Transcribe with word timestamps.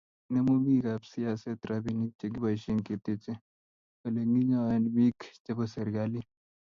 inemu 0.29 0.53
bikap 0.65 1.01
siaset 1.11 1.59
robinik 1.69 2.11
chegiboishe 2.19 2.71
keteche 2.87 3.33
oleginyoen 4.05 4.83
biik 4.95 5.19
chebo 5.43 5.63
serikalit 5.75 6.27